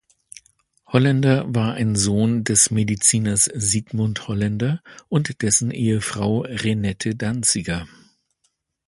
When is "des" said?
2.43-2.71